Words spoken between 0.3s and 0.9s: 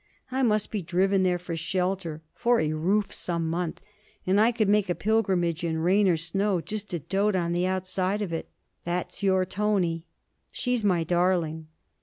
I must be